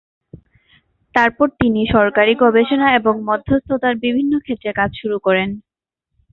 [1.15, 5.49] তারপর তিনি সরকারি গবেষণা এবং মধ্যস্থতার বিভিন্ন ক্ষেত্রে কাজ শুরু করেন।